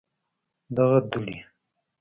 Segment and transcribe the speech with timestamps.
[0.75, 1.37] دغه دوړي